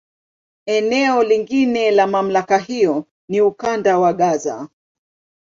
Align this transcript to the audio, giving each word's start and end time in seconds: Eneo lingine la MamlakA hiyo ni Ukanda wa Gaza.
Eneo 0.65 1.23
lingine 1.23 1.91
la 1.91 2.07
MamlakA 2.07 2.57
hiyo 2.57 3.05
ni 3.29 3.41
Ukanda 3.41 3.99
wa 3.99 4.13
Gaza. 4.13 4.67